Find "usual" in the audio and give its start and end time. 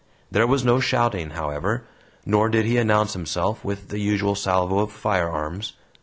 3.99-4.33